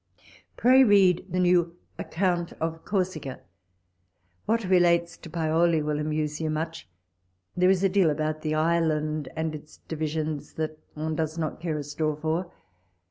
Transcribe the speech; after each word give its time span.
Pray 0.57 0.83
read 0.83 1.27
the 1.29 1.39
new 1.39 1.77
Account 1.99 2.53
of 2.53 2.83
Corsica. 2.85 3.41
What 4.47 4.63
relates 4.63 5.15
to 5.17 5.29
Paoli 5.29 5.83
will 5.83 5.99
amuse 5.99 6.41
you 6.41 6.49
much. 6.49 6.89
There 7.55 7.69
is 7.69 7.83
a 7.83 7.87
deal 7.89 8.09
about 8.09 8.41
the 8.41 8.55
island 8.55 9.29
and 9.35 9.53
its 9.53 9.77
divisions 9.87 10.53
that 10.53 10.79
one 10.95 11.15
does 11.15 11.37
not 11.37 11.61
care 11.61 11.77
a 11.77 11.83
straw 11.83 12.15
for. 12.15 12.51